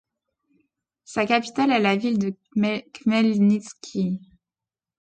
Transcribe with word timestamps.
Sa 1.03 1.27
capitale 1.27 1.69
est 1.69 1.79
la 1.79 1.95
ville 1.95 2.17
de 2.17 2.33
Khmelnytskyï. 2.55 4.17